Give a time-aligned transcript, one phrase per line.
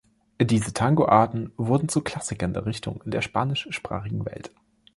[0.41, 4.49] Diese Tangoarten wurden zu Klassikern der Richtung in der spanischsprachigen Welt.